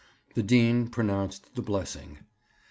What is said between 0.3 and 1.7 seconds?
The Dean pronounced the